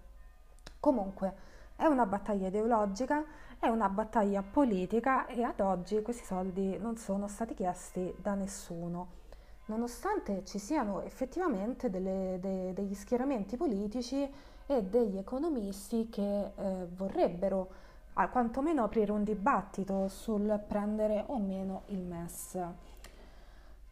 Comunque, 0.81 1.33
è 1.77 1.85
una 1.85 2.05
battaglia 2.05 2.47
ideologica, 2.47 3.23
è 3.57 3.67
una 3.67 3.87
battaglia 3.87 4.43
politica 4.43 5.27
e 5.27 5.43
ad 5.43 5.61
oggi 5.61 6.01
questi 6.01 6.25
soldi 6.25 6.77
non 6.77 6.97
sono 6.97 7.29
stati 7.29 7.53
chiesti 7.53 8.13
da 8.21 8.33
nessuno 8.33 9.26
nonostante 9.67 10.43
ci 10.45 10.59
siano 10.59 11.01
effettivamente 11.01 11.89
delle, 11.89 12.37
de, 12.41 12.73
degli 12.73 12.93
schieramenti 12.93 13.55
politici 13.55 14.29
e 14.65 14.83
degli 14.83 15.17
economisti 15.17 16.09
che 16.09 16.51
eh, 16.55 16.87
vorrebbero 16.95 17.85
a 18.13 18.29
quantomeno 18.29 18.83
aprire 18.83 19.11
un 19.11 19.23
dibattito 19.23 20.07
sul 20.07 20.61
prendere 20.67 21.23
o 21.27 21.37
meno 21.37 21.83
il 21.87 21.99
MES. 21.99 22.59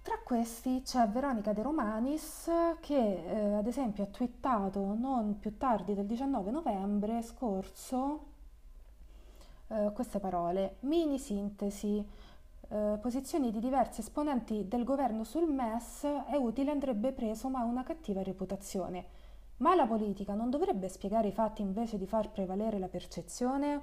Tra 0.01 0.19
questi 0.23 0.81
c'è 0.83 1.07
Veronica 1.07 1.53
De 1.53 1.61
Romanis 1.61 2.49
che 2.79 3.23
eh, 3.25 3.53
ad 3.53 3.65
esempio 3.65 4.03
ha 4.03 4.07
twittato 4.07 4.95
non 4.95 5.39
più 5.39 5.57
tardi 5.57 5.93
del 5.93 6.05
19 6.05 6.51
novembre 6.51 7.21
scorso 7.21 8.33
eh, 9.67 9.91
queste 9.93 10.19
parole, 10.19 10.75
mini 10.81 11.17
sintesi, 11.17 12.05
eh, 12.69 12.97
posizioni 13.01 13.51
di 13.51 13.59
diversi 13.59 14.01
esponenti 14.01 14.67
del 14.67 14.83
governo 14.83 15.23
sul 15.23 15.47
MES 15.47 16.03
è 16.27 16.35
utile 16.35 16.71
andrebbe 16.71 17.11
preso 17.11 17.49
ma 17.49 17.59
ha 17.59 17.63
una 17.63 17.83
cattiva 17.83 18.23
reputazione. 18.23 19.05
Ma 19.57 19.75
la 19.75 19.85
politica 19.85 20.33
non 20.33 20.49
dovrebbe 20.49 20.89
spiegare 20.89 21.29
i 21.29 21.31
fatti 21.31 21.61
invece 21.61 21.97
di 21.97 22.05
far 22.05 22.29
prevalere 22.31 22.77
la 22.79 22.87
percezione? 22.87 23.81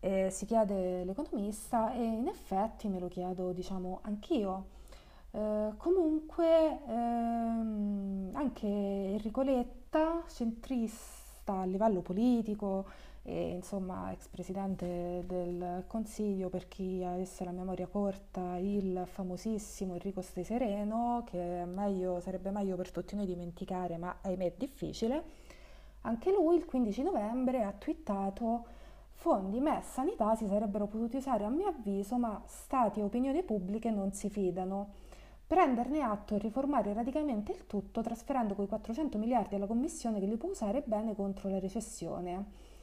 Eh, 0.00 0.30
si 0.30 0.44
chiede 0.46 1.04
l'economista 1.04 1.92
e 1.92 2.02
in 2.02 2.26
effetti 2.28 2.88
me 2.88 2.98
lo 2.98 3.08
chiedo 3.08 3.52
diciamo 3.52 4.00
anch'io. 4.02 4.66
Eh, 5.30 5.72
comunque 5.76 6.80
ehm, 6.86 8.30
anche 8.32 8.66
Enrico 8.66 9.42
Letta, 9.42 10.22
centrista 10.28 11.60
a 11.60 11.64
livello 11.64 12.00
politico, 12.00 12.86
e 13.28 13.48
insomma 13.54 14.12
ex 14.12 14.28
presidente 14.28 15.24
del 15.26 15.82
Consiglio, 15.88 16.48
per 16.48 16.68
chi 16.68 17.02
avesse 17.02 17.44
la 17.44 17.50
memoria 17.50 17.88
corta, 17.88 18.56
il 18.56 19.02
famosissimo 19.04 19.94
Enrico 19.94 20.22
Stai 20.22 20.44
Sereno, 20.44 21.24
che 21.26 21.64
meglio, 21.66 22.20
sarebbe 22.20 22.52
meglio 22.52 22.76
per 22.76 22.92
tutti 22.92 23.16
noi 23.16 23.26
dimenticare, 23.26 23.96
ma 23.96 24.18
ahimè 24.20 24.44
è 24.44 24.52
difficile. 24.56 25.24
Anche 26.02 26.30
lui 26.30 26.54
il 26.54 26.66
15 26.66 27.02
novembre 27.02 27.64
ha 27.64 27.72
twittato 27.72 28.64
fondi 29.10 29.58
MES 29.58 29.94
sanità 29.94 30.36
si 30.36 30.46
sarebbero 30.46 30.86
potuti 30.86 31.16
usare 31.16 31.42
a 31.42 31.48
mio 31.48 31.66
avviso, 31.66 32.16
ma 32.18 32.40
stati 32.46 33.00
e 33.00 33.02
opinioni 33.02 33.42
pubbliche 33.42 33.90
non 33.90 34.12
si 34.12 34.30
fidano. 34.30 35.04
Prenderne 35.44 36.00
atto 36.00 36.36
e 36.36 36.38
riformare 36.38 36.92
radicalmente 36.92 37.50
il 37.50 37.66
tutto 37.66 38.02
trasferendo 38.02 38.54
quei 38.54 38.68
400 38.68 39.18
miliardi 39.18 39.56
alla 39.56 39.66
Commissione 39.66 40.20
che 40.20 40.26
li 40.26 40.36
può 40.36 40.50
usare 40.50 40.84
bene 40.86 41.16
contro 41.16 41.48
la 41.48 41.58
recessione. 41.58 42.74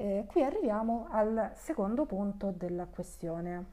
Eh, 0.00 0.26
qui 0.28 0.44
arriviamo 0.44 1.08
al 1.10 1.50
secondo 1.56 2.06
punto 2.06 2.52
della 2.56 2.86
questione. 2.86 3.64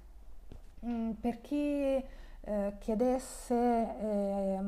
Mm, 0.84 1.12
per 1.12 1.40
chi 1.40 2.04
eh, 2.42 2.74
chiedesse 2.80 3.54
eh, 3.56 4.60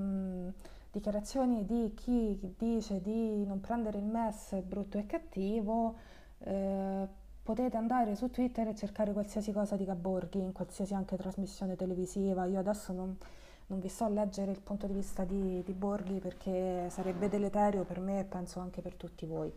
dichiarazioni 0.91 1.65
di 1.65 1.93
chi 1.95 2.53
dice 2.59 3.01
di 3.01 3.43
non 3.43 3.59
prendere 3.59 3.97
il 3.97 4.05
MES 4.05 4.61
brutto 4.61 4.99
e 4.99 5.07
cattivo, 5.07 5.95
eh, 6.43 7.07
potete 7.41 7.75
andare 7.75 8.15
su 8.15 8.29
Twitter 8.29 8.67
e 8.67 8.75
cercare 8.75 9.11
qualsiasi 9.11 9.51
cosa 9.51 9.75
di 9.75 9.85
Gaborghi, 9.85 10.39
in 10.39 10.51
qualsiasi 10.51 10.93
anche 10.93 11.17
trasmissione 11.17 11.75
televisiva. 11.75 12.45
Io 12.45 12.59
adesso 12.59 12.93
non, 12.93 13.17
non 13.65 13.79
vi 13.79 13.89
so 13.89 14.03
a 14.03 14.09
leggere 14.09 14.51
il 14.51 14.61
punto 14.61 14.85
di 14.85 14.93
vista 14.93 15.23
di, 15.23 15.63
di 15.65 15.73
Borghi 15.73 16.19
perché 16.19 16.87
sarebbe 16.91 17.29
deleterio 17.29 17.83
per 17.83 17.99
me 17.99 18.19
e 18.19 18.25
penso 18.25 18.59
anche 18.59 18.81
per 18.81 18.93
tutti 18.93 19.25
voi. 19.25 19.51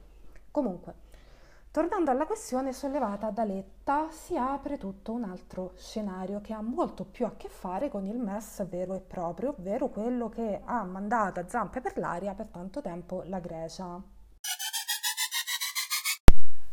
Comunque, 0.50 1.08
Tornando 1.72 2.10
alla 2.10 2.26
questione 2.26 2.72
sollevata 2.72 3.30
da 3.30 3.44
Letta, 3.44 4.10
si 4.10 4.36
apre 4.36 4.76
tutto 4.76 5.12
un 5.12 5.22
altro 5.22 5.70
scenario 5.76 6.40
che 6.40 6.52
ha 6.52 6.60
molto 6.60 7.04
più 7.04 7.26
a 7.26 7.36
che 7.36 7.48
fare 7.48 7.88
con 7.88 8.06
il 8.06 8.18
MES 8.18 8.66
vero 8.66 8.94
e 8.94 9.00
proprio, 9.00 9.50
ovvero 9.50 9.88
quello 9.88 10.28
che 10.28 10.62
ha 10.64 10.82
mandato 10.82 11.38
a 11.38 11.46
zampe 11.46 11.80
per 11.80 11.96
l'aria 11.96 12.34
per 12.34 12.48
tanto 12.48 12.80
tempo 12.80 13.22
la 13.26 13.38
Grecia. 13.38 14.02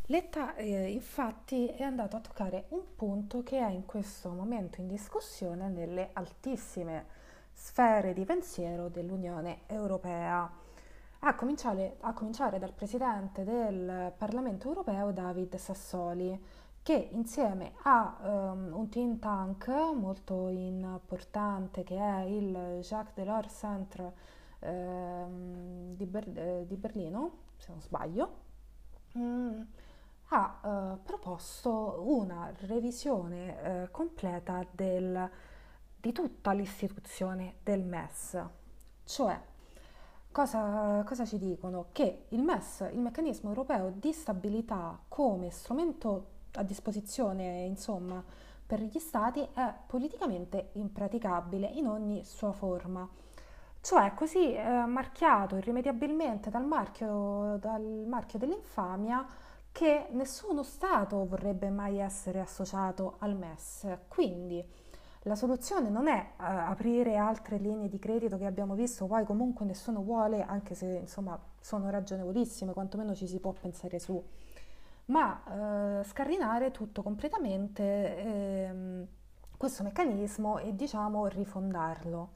Letta 0.07 0.55
eh, 0.55 0.89
infatti 0.89 1.67
è 1.67 1.83
andato 1.83 2.15
a 2.15 2.21
toccare 2.21 2.65
un 2.69 2.95
punto 2.95 3.43
che 3.43 3.59
è 3.59 3.69
in 3.69 3.85
questo 3.85 4.29
momento 4.29 4.81
in 4.81 4.87
discussione 4.87 5.69
nelle 5.69 6.09
altissime 6.13 7.05
sfere 7.53 8.13
di 8.13 8.25
pensiero 8.25 8.89
dell'Unione 8.89 9.59
Europea 9.67 10.65
a 11.19 11.35
cominciare, 11.35 11.97
a 12.01 12.13
cominciare 12.13 12.59
dal 12.59 12.73
presidente 12.73 13.43
del 13.43 14.13
Parlamento 14.15 14.67
europeo 14.67 15.11
David 15.11 15.55
Sassoli, 15.55 16.39
che 16.83 17.09
insieme 17.11 17.73
a 17.83 18.17
um, 18.21 18.71
un 18.73 18.87
think 18.89 19.19
tank 19.19 19.67
molto 19.67 20.47
importante 20.47 21.83
che 21.83 21.97
è 21.97 22.21
il 22.21 22.79
Jacques 22.81 23.13
Delors 23.13 23.57
Centre 23.57 24.13
um, 24.59 25.95
di, 25.95 26.05
Ber- 26.05 26.37
eh, 26.37 26.65
di, 26.65 26.77
Berlino, 26.77 27.31
se 27.57 27.71
non 27.71 27.81
sbaglio, 27.81 28.35
um, 29.13 29.67
ha 30.29 30.59
uh, 30.61 31.03
proposto 31.03 32.03
una 32.05 32.53
revisione 32.67 33.83
uh, 33.83 33.91
completa 33.91 34.65
del, 34.71 35.29
di 35.99 36.11
tutta 36.11 36.53
l'istituzione 36.53 37.55
del 37.63 37.83
MES, 37.83 38.41
cioè 39.03 39.37
Cosa, 40.31 41.03
cosa 41.05 41.25
ci 41.25 41.37
dicono? 41.39 41.87
Che 41.91 42.25
il 42.29 42.43
MES, 42.43 42.87
il 42.91 42.99
meccanismo 42.99 43.49
europeo 43.49 43.91
di 43.95 44.13
stabilità 44.13 44.99
come 45.07 45.49
strumento 45.49 46.35
a 46.53 46.63
disposizione, 46.63 47.63
insomma, 47.63 48.23
per 48.65 48.81
gli 48.81 48.99
stati 48.99 49.41
è 49.53 49.73
politicamente 49.87 50.69
impraticabile 50.73 51.67
in 51.67 51.87
ogni 51.87 52.23
sua 52.23 52.51
forma. 52.51 53.07
Cioè, 53.79 54.13
così 54.13 54.53
eh, 54.53 54.85
marchiato 54.85 55.55
irrimediabilmente 55.55 56.49
dal 56.49 56.65
marchio, 56.65 57.57
dal 57.59 57.81
marchio 58.05 58.37
dell'infamia 58.37 59.25
che 59.71 60.07
nessuno 60.11 60.63
Stato 60.63 61.25
vorrebbe 61.25 61.69
mai 61.69 61.99
essere 61.99 62.41
associato 62.41 63.15
al 63.19 63.35
MES. 63.35 63.87
Quindi 64.07 64.65
la 65.27 65.35
soluzione 65.35 65.89
non 65.89 66.07
è 66.07 66.31
uh, 66.37 66.43
aprire 66.43 67.17
altre 67.17 67.57
linee 67.57 67.89
di 67.89 67.99
credito 67.99 68.37
che 68.37 68.45
abbiamo 68.45 68.73
visto, 68.73 69.05
poi 69.05 69.25
comunque 69.25 69.65
nessuno 69.65 70.01
vuole, 70.01 70.43
anche 70.43 70.73
se 70.73 70.85
insomma 70.85 71.39
sono 71.59 71.89
ragionevolissime, 71.89 72.73
quantomeno 72.73 73.13
ci 73.13 73.27
si 73.27 73.39
può 73.39 73.51
pensare 73.51 73.99
su, 73.99 74.21
ma 75.05 75.99
uh, 75.99 76.03
scardinare 76.03 76.71
tutto 76.71 77.03
completamente 77.03 78.17
ehm, 78.17 79.07
questo 79.57 79.83
meccanismo 79.83 80.57
e 80.59 80.75
diciamo 80.75 81.27
rifondarlo. 81.27 82.29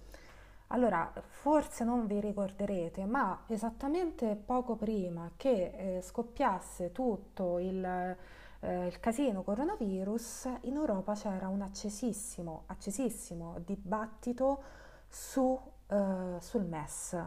Allora, 0.68 1.12
forse 1.28 1.84
non 1.84 2.08
vi 2.08 2.22
ricorderete, 2.22 3.06
ma 3.06 3.44
esattamente 3.48 4.36
poco 4.36 4.76
prima 4.76 5.32
che 5.36 5.98
eh, 5.98 6.02
scoppiasse 6.02 6.94
tutto 6.94 7.60
il, 7.60 8.16
eh, 8.62 8.88
il, 8.88 9.00
casino 9.00 9.44
coronavirus, 9.44 10.50
in 10.62 10.76
Europa 10.76 11.14
c'era 11.14 11.48
un 11.48 11.62
accesissimo, 11.62 12.64
accesissimo 12.68 13.60
dibattito 13.66 14.64
su, 15.08 15.60
eh, 15.88 16.38
sul 16.40 16.64
MES, 16.64 17.18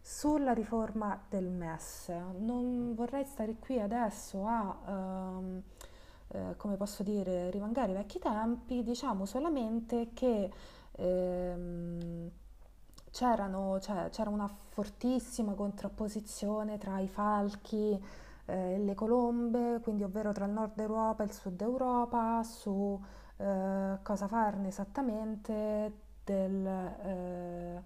sulla 0.00 0.52
riforma 0.52 1.20
del 1.28 1.48
MES. 1.50 2.08
Non 2.38 2.94
vorrei 2.94 3.24
stare 3.24 3.56
qui 3.58 3.80
adesso 3.80 4.46
a... 4.46 4.78
Ehm, 4.86 5.62
eh, 6.34 6.56
come 6.56 6.76
posso 6.76 7.02
dire, 7.02 7.50
rimangare 7.50 7.92
i 7.92 7.94
vecchi 7.94 8.18
tempi, 8.18 8.82
diciamo 8.82 9.26
solamente 9.26 10.12
che 10.14 10.50
ehm, 10.92 12.30
cioè, 13.10 14.08
c'era 14.10 14.30
una 14.30 14.48
fortissima 14.70 15.52
contrapposizione 15.52 16.78
tra 16.78 16.98
i 17.00 17.08
falchi 17.08 18.02
eh, 18.52 18.78
le 18.78 18.94
colombe, 18.94 19.80
quindi 19.82 20.02
ovvero 20.02 20.32
tra 20.32 20.44
il 20.44 20.52
nord 20.52 20.78
Europa 20.78 21.22
e 21.22 21.26
il 21.26 21.32
sud 21.32 21.60
Europa, 21.60 22.42
su 22.42 23.00
eh, 23.38 23.98
cosa 24.02 24.26
farne 24.28 24.68
esattamente 24.68 25.92
del, 26.24 26.66
eh, 26.66 27.82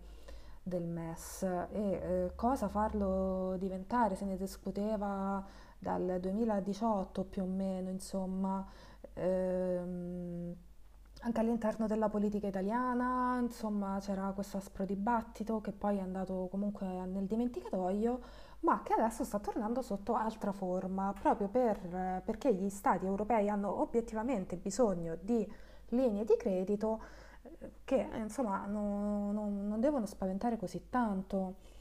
del 0.62 0.82
MES 0.84 1.42
e 1.42 1.68
eh, 1.72 2.32
cosa 2.34 2.68
farlo 2.68 3.56
diventare, 3.58 4.16
se 4.16 4.24
ne 4.24 4.36
discuteva 4.36 5.44
dal 5.78 6.18
2018 6.20 7.24
più 7.24 7.42
o 7.42 7.46
meno, 7.46 7.90
insomma. 7.90 8.66
Ehm, 9.14 10.54
anche 11.20 11.40
all'interno 11.40 11.86
della 11.86 12.08
politica 12.08 12.46
italiana, 12.46 13.38
insomma, 13.40 13.98
c'era 14.00 14.30
questo 14.32 14.58
aspro 14.58 14.84
dibattito 14.84 15.60
che 15.60 15.72
poi 15.72 15.96
è 15.96 16.00
andato 16.00 16.48
comunque 16.50 16.86
nel 16.86 17.24
dimenticatoio, 17.26 18.20
ma 18.66 18.82
che 18.82 18.94
adesso 18.94 19.22
sta 19.22 19.38
tornando 19.38 19.80
sotto 19.80 20.16
altra 20.16 20.50
forma, 20.50 21.14
proprio 21.16 21.46
per, 21.46 22.20
perché 22.24 22.52
gli 22.52 22.68
stati 22.68 23.06
europei 23.06 23.48
hanno 23.48 23.80
obiettivamente 23.80 24.56
bisogno 24.56 25.16
di 25.20 25.48
linee 25.90 26.24
di 26.24 26.34
credito 26.36 27.00
eh, 27.42 27.70
che 27.84 28.08
insomma 28.16 28.66
non, 28.66 29.32
non, 29.32 29.68
non 29.68 29.78
devono 29.78 30.04
spaventare 30.04 30.56
così 30.56 30.88
tanto. 30.90 31.74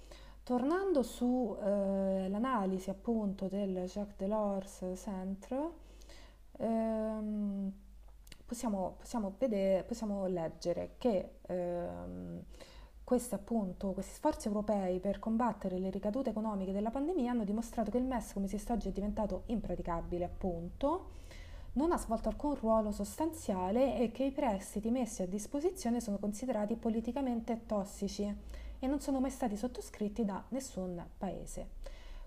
Tornando 0.44 1.02
sull'analisi 1.02 2.90
eh, 2.90 2.92
appunto 2.92 3.48
del 3.48 3.86
Jacques 3.86 4.16
Delors 4.16 4.86
Centre, 4.94 5.70
ehm, 6.60 7.72
possiamo, 8.46 8.98
possiamo, 9.00 9.34
vedere, 9.40 9.84
possiamo 9.86 10.28
leggere 10.28 10.94
che 11.00 11.40
ehm, 11.48 12.44
questi, 13.06 13.36
appunto, 13.36 13.92
questi 13.92 14.16
sforzi 14.16 14.48
europei 14.48 15.00
per 15.00 15.20
combattere 15.20 15.78
le 15.78 15.92
ricadute 15.92 16.32
economiche 16.32 16.74
della 16.74 16.90
pandemia 16.90 17.30
hanno 17.30 17.44
dimostrato 17.44 17.92
che 17.92 18.00
il 18.00 18.04
MES 18.04 18.34
come 18.34 18.48
sistema 18.48 18.78
oggi 18.78 18.90
è 18.90 18.92
diventato 18.92 19.44
impraticabile, 19.46 20.26
appunto, 20.26 21.12
non 21.74 21.92
ha 21.92 21.98
svolto 21.98 22.30
alcun 22.30 22.56
ruolo 22.56 22.92
sostanziale 22.92 24.00
e 24.00 24.12
che 24.12 24.24
i 24.24 24.32
prestiti 24.32 24.90
messi 24.90 25.22
a 25.22 25.28
disposizione 25.28 26.02
sono 26.02 26.18
considerati 26.18 26.76
politicamente 26.76 27.68
tossici 27.68 28.24
e 28.80 28.88
non 28.88 29.00
sono 29.00 29.20
mai 29.20 29.30
stati 29.30 29.56
sottoscritti 29.56 30.26
da 30.26 30.44
nessun 30.50 31.06
paese. 31.16 31.84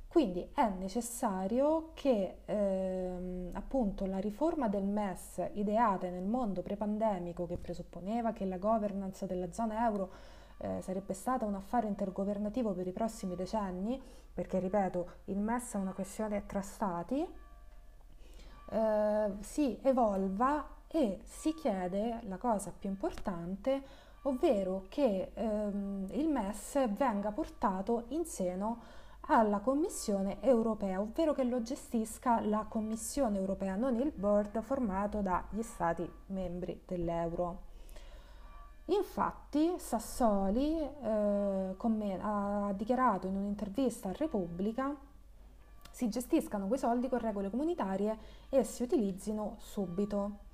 Quindi 0.07 0.49
è 0.55 0.69
necessario 0.79 1.91
che 1.95 2.37
ehm, 2.45 3.51
appunto 3.55 4.07
la 4.07 4.19
riforma 4.19 4.69
del 4.69 4.85
MES 4.85 5.43
ideata 5.55 6.09
nel 6.09 6.25
mondo 6.25 6.63
prepandemico 6.63 7.47
che 7.47 7.57
presupponeva 7.57 8.33
che 8.33 8.45
la 8.45 8.59
governance 8.59 9.27
della 9.27 9.53
zona 9.53 9.85
euro 9.85 10.37
eh, 10.59 10.81
sarebbe 10.83 11.15
stata 11.15 11.45
un 11.45 11.55
affare 11.55 11.87
intergovernativo 11.87 12.73
per 12.73 12.87
i 12.87 12.93
prossimi 12.93 13.35
decenni, 13.35 14.01
perché 14.33 14.59
ripeto, 14.59 15.11
il 15.27 15.39
MES 15.39 15.75
è 15.75 15.77
una 15.77 15.93
questione 15.93 16.47
tra 16.47 16.61
stati, 16.61 17.27
eh, 18.71 19.33
si 19.41 19.79
evolva 19.83 20.77
e 20.89 21.21
si 21.25 21.55
chiede 21.55 22.21
la 22.23 22.37
cosa 22.37 22.73
più 22.77 22.89
importante, 22.89 23.83
ovvero 24.23 24.87
che 24.89 25.31
ehm, 25.35 26.07
il 26.11 26.29
MES 26.29 26.89
venga 26.91 27.31
portato 27.31 28.05
in 28.09 28.25
seno 28.25 28.81
alla 29.31 29.59
Commissione 29.59 30.41
europea, 30.41 31.01
ovvero 31.01 31.35
che 31.35 31.45
lo 31.45 31.63
gestisca 31.63 32.41
la 32.41 32.65
Commissione 32.69 33.39
europea, 33.39 33.75
non 33.75 33.97
il 33.97 34.13
board 34.15 34.61
formato 34.63 35.21
dagli 35.21 35.63
Stati 35.63 36.11
membri 36.27 36.83
dell'euro. 36.87 37.68
Infatti 38.91 39.75
Sassoli 39.79 40.79
eh, 40.81 41.75
ha 42.21 42.73
dichiarato 42.75 43.27
in 43.27 43.37
un'intervista 43.37 44.09
a 44.09 44.13
Repubblica 44.17 44.95
si 45.99 46.09
gestiscano 46.09 46.69
quei 46.69 46.79
soldi 46.79 47.09
con 47.09 47.19
regole 47.19 47.51
comunitarie 47.51 48.17
e 48.49 48.63
si 48.63 48.85
utilizzino 48.85 49.57
subito. 49.59 50.47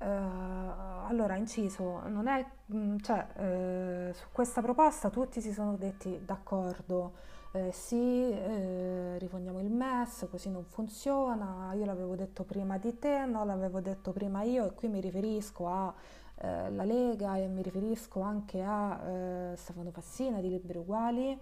Uh, 0.00 1.06
allora, 1.06 1.36
inciso, 1.36 2.00
non 2.08 2.26
è, 2.26 2.44
mm, 2.74 2.96
cioè, 2.98 4.08
uh, 4.10 4.12
su 4.12 4.26
questa 4.32 4.60
proposta 4.60 5.08
tutti 5.08 5.40
si 5.40 5.52
sono 5.52 5.76
detti 5.76 6.20
d'accordo, 6.24 7.12
eh, 7.52 7.70
sì, 7.70 8.30
eh, 8.30 9.18
rifondiamo 9.18 9.60
il 9.60 9.70
MES, 9.70 10.26
così 10.30 10.50
non 10.50 10.64
funziona, 10.64 11.72
io 11.74 11.84
l'avevo 11.84 12.16
detto 12.16 12.42
prima 12.44 12.78
di 12.78 12.98
te, 12.98 13.24
no, 13.26 13.44
l'avevo 13.44 13.80
detto 13.80 14.10
prima 14.10 14.42
io 14.42 14.66
e 14.66 14.72
qui 14.72 14.88
mi 14.88 15.00
riferisco 15.00 15.68
alla 15.68 15.94
eh, 16.36 16.70
Lega 16.70 17.36
e 17.36 17.46
mi 17.46 17.62
riferisco 17.62 18.20
anche 18.20 18.62
a 18.62 19.00
eh, 19.52 19.56
Stefano 19.56 19.90
Fassina 19.90 20.40
di 20.40 20.48
Libri 20.48 20.78
Uguali, 20.78 21.38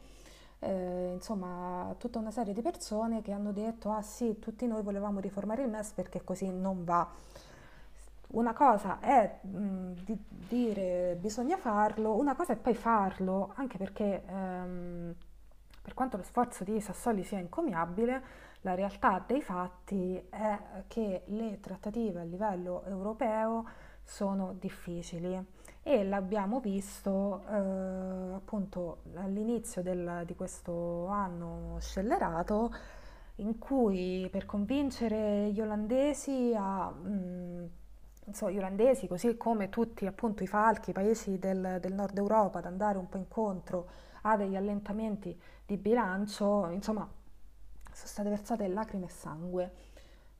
eh, 0.58 1.12
insomma 1.14 1.94
tutta 1.98 2.18
una 2.18 2.30
serie 2.30 2.52
di 2.52 2.62
persone 2.62 3.22
che 3.22 3.32
hanno 3.32 3.52
detto 3.52 3.90
ah 3.90 4.02
sì, 4.02 4.38
tutti 4.38 4.66
noi 4.66 4.82
volevamo 4.82 5.20
riformare 5.20 5.62
il 5.62 5.70
MES 5.70 5.92
perché 5.92 6.22
così 6.22 6.50
non 6.50 6.84
va. 6.84 7.08
Una 8.32 8.52
cosa 8.52 9.00
è 9.00 9.40
mh, 9.42 9.92
di 10.04 10.16
dire 10.28 11.16
bisogna 11.18 11.56
farlo, 11.56 12.14
una 12.16 12.36
cosa 12.36 12.52
è 12.52 12.56
poi 12.56 12.74
farlo, 12.74 13.52
anche 13.56 13.76
perché 13.76 14.22
ehm, 14.24 15.14
per 15.82 15.94
quanto 15.94 16.16
lo 16.16 16.22
sforzo 16.22 16.62
di 16.62 16.80
Sassoli 16.80 17.24
sia 17.24 17.38
encomiabile, 17.38 18.22
la 18.60 18.74
realtà 18.74 19.22
dei 19.26 19.40
fatti 19.42 20.22
è 20.28 20.58
che 20.86 21.22
le 21.26 21.58
trattative 21.60 22.20
a 22.20 22.24
livello 22.24 22.84
europeo 22.84 23.66
sono 24.10 24.56
difficili 24.58 25.40
e 25.82 26.04
l'abbiamo 26.04 26.58
visto 26.58 27.42
eh, 27.48 28.34
appunto 28.34 29.02
all'inizio 29.14 29.82
del, 29.82 30.24
di 30.26 30.34
questo 30.34 31.06
anno 31.06 31.76
scellerato 31.78 32.74
in 33.36 33.56
cui 33.58 34.28
per 34.30 34.46
convincere 34.46 35.50
gli 35.52 35.60
olandesi 35.60 36.52
a 36.56 36.90
mh, 36.90 37.08
mm, 37.08 37.64
insomma, 38.26 38.50
gli 38.50 38.58
olandesi 38.58 39.06
così 39.06 39.36
come 39.36 39.68
tutti 39.68 40.06
appunto 40.06 40.42
i 40.42 40.48
falchi, 40.48 40.90
i 40.90 40.92
paesi 40.92 41.38
del, 41.38 41.78
del 41.80 41.94
nord 41.94 42.18
Europa 42.18 42.58
ad 42.58 42.66
andare 42.66 42.98
un 42.98 43.08
po' 43.08 43.16
incontro 43.16 43.88
a 44.22 44.36
degli 44.36 44.56
allentamenti 44.56 45.38
di 45.64 45.76
bilancio, 45.76 46.68
insomma, 46.70 47.08
sono 47.92 48.08
state 48.08 48.28
versate 48.28 48.66
lacrime 48.68 49.06
e 49.06 49.10
sangue. 49.10 49.72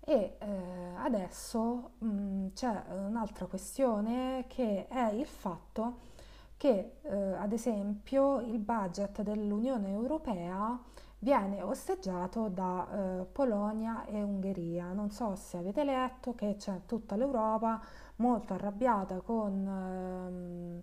E 0.01 0.37
eh, 0.39 0.95
adesso 0.97 1.93
mh, 1.99 2.07
mm, 2.07 2.47
c'è 2.55 2.85
un'altra 2.91 3.47
questione 3.47 4.45
che 4.49 4.89
è 4.89 5.11
il 5.13 5.27
fatto 5.27 6.09
che, 6.57 6.97
eh, 7.03 7.33
ad 7.35 7.53
esempio, 7.53 8.41
il 8.41 8.59
budget 8.59 9.23
dell'Unione 9.23 9.91
Europea 9.91 10.79
viene 11.21 11.63
osteggiato 11.63 12.49
da 12.49 13.21
eh, 13.21 13.25
Polonia 13.25 14.05
e 14.07 14.23
Ungheria. 14.23 14.93
Non 14.93 15.11
so 15.11 15.35
se 15.37 15.59
avete 15.59 15.85
letto 15.85 16.35
che 16.35 16.57
c'è 16.59 16.83
tutta 16.87 17.17
l'Europa 17.17 17.81
molto 18.17 18.55
arrabbiata 18.55 19.21
con 19.21 19.67
ehm, 19.67 20.83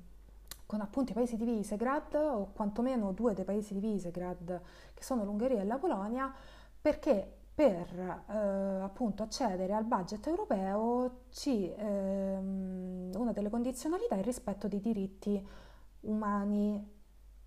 con 0.68 0.82
appunto 0.82 1.12
i 1.12 1.14
paesi 1.16 1.38
di 1.38 1.46
Visegrad 1.46 2.14
o 2.16 2.50
quantomeno 2.54 3.14
due 3.14 3.34
dei 3.34 3.46
paesi 3.46 3.74
di 3.74 3.80
Visegrad 3.80 4.62
che 4.94 5.02
sono 5.04 5.24
l'Ungheria 5.24 5.62
e 5.62 5.64
la 5.66 5.78
Polonia 5.78 6.32
perché 6.80 7.37
per 7.58 8.22
eh, 8.30 8.84
appunto 8.84 9.24
accedere 9.24 9.74
al 9.74 9.84
budget 9.84 10.28
europeo 10.28 11.22
ci, 11.32 11.74
ehm, 11.76 13.10
una 13.16 13.32
delle 13.32 13.50
condizionalità 13.50 14.14
è 14.14 14.20
il 14.20 14.24
rispetto 14.24 14.68
dei 14.68 14.80
diritti 14.80 15.44
umani. 16.02 16.88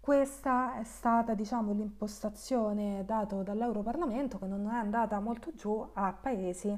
Questa 0.01 0.81
è 0.81 0.83
stata 0.83 1.35
diciamo, 1.35 1.73
l'impostazione 1.73 3.05
data 3.05 3.41
dall'Europarlamento 3.45 4.41
che 4.41 4.47
non 4.47 4.67
è 4.67 4.75
andata 4.75 5.21
molto 5.21 5.53
giù 5.55 5.89
a 5.93 6.13
paesi 6.13 6.77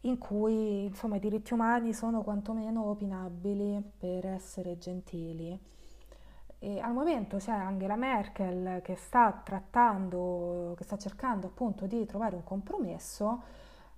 in 0.00 0.16
cui 0.16 0.84
insomma, 0.84 1.16
i 1.16 1.20
diritti 1.20 1.52
umani 1.52 1.92
sono 1.92 2.22
quantomeno 2.22 2.86
opinabili 2.86 3.82
per 3.98 4.24
essere 4.24 4.78
gentili. 4.78 5.60
E 6.58 6.80
al 6.80 6.92
momento 6.92 7.36
c'è 7.36 7.52
Angela 7.52 7.96
Merkel 7.96 8.80
che 8.82 8.96
sta 8.96 9.40
trattando, 9.44 10.74
che 10.76 10.84
sta 10.84 10.96
cercando 10.96 11.48
appunto 11.48 11.86
di 11.86 12.06
trovare 12.06 12.34
un 12.34 12.44
compromesso 12.44 13.42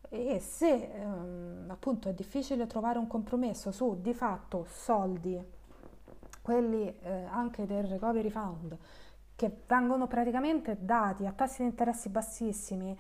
e 0.09 0.41
se 0.41 0.91
ehm, 0.93 1.67
appunto 1.69 2.09
è 2.09 2.15
difficile 2.15 2.67
trovare 2.67 2.99
un 2.99 3.07
compromesso 3.07 3.71
su 3.71 4.01
di 4.01 4.15
fatto 4.15 4.65
soldi, 4.69 5.41
quelli 6.41 6.99
eh, 7.01 7.25
anche 7.25 7.67
del 7.67 7.85
Recovery 7.85 8.31
Fund, 8.31 8.77
che 9.37 9.63
vengono 9.67 10.07
praticamente 10.07 10.79
dati 10.81 11.27
a 11.27 11.33
tassi 11.33 11.63
di 11.63 11.69
interessi 11.69 12.09
bassissimi, 12.09 12.99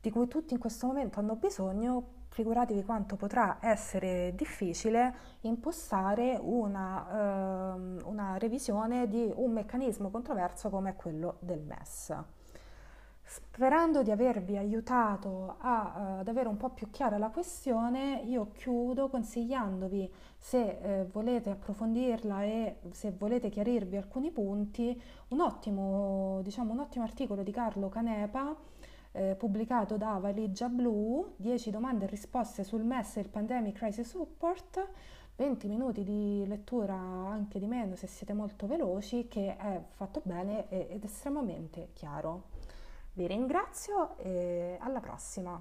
di 0.00 0.10
cui 0.10 0.28
tutti 0.28 0.54
in 0.54 0.60
questo 0.60 0.86
momento 0.86 1.18
hanno 1.18 1.34
bisogno, 1.34 2.23
figuratevi 2.34 2.82
quanto 2.82 3.14
potrà 3.14 3.58
essere 3.60 4.34
difficile 4.34 5.14
impostare 5.42 6.36
una, 6.42 7.74
uh, 7.76 8.10
una 8.10 8.36
revisione 8.38 9.06
di 9.06 9.32
un 9.36 9.52
meccanismo 9.52 10.10
controverso 10.10 10.68
come 10.68 10.96
quello 10.96 11.36
del 11.38 11.60
MES. 11.60 12.12
Sperando 13.22 14.02
di 14.02 14.10
avervi 14.10 14.56
aiutato 14.56 15.54
a, 15.60 15.92
uh, 15.94 16.18
ad 16.18 16.28
avere 16.28 16.48
un 16.48 16.56
po' 16.56 16.70
più 16.70 16.90
chiara 16.90 17.18
la 17.18 17.30
questione, 17.30 18.22
io 18.24 18.50
chiudo 18.50 19.08
consigliandovi, 19.08 20.12
se 20.36 20.78
eh, 20.82 21.04
volete 21.04 21.50
approfondirla 21.50 22.42
e 22.42 22.80
se 22.90 23.12
volete 23.12 23.48
chiarirvi 23.48 23.96
alcuni 23.96 24.32
punti, 24.32 25.00
un 25.28 25.40
ottimo, 25.40 26.40
diciamo, 26.42 26.72
un 26.72 26.80
ottimo 26.80 27.04
articolo 27.04 27.44
di 27.44 27.52
Carlo 27.52 27.88
Canepa 27.88 28.54
eh, 29.16 29.36
pubblicato 29.36 29.96
da 29.96 30.18
Valigia 30.18 30.68
Blu, 30.68 31.34
10 31.36 31.70
domande 31.70 32.04
e 32.04 32.08
risposte 32.08 32.64
sul 32.64 32.82
MES 32.82 33.16
e 33.16 33.20
il 33.20 33.28
Pandemic 33.28 33.76
Crisis 33.76 34.08
Support, 34.08 34.88
20 35.36 35.68
minuti 35.68 36.02
di 36.02 36.44
lettura 36.46 36.94
anche 36.94 37.58
di 37.58 37.66
meno 37.66 37.94
se 37.94 38.08
siete 38.08 38.32
molto 38.32 38.66
veloci, 38.66 39.28
che 39.28 39.56
è 39.56 39.80
fatto 39.90 40.20
bene 40.24 40.68
ed 40.68 41.04
estremamente 41.04 41.90
chiaro. 41.92 42.50
Vi 43.12 43.26
ringrazio 43.26 44.16
e 44.18 44.76
alla 44.80 45.00
prossima! 45.00 45.60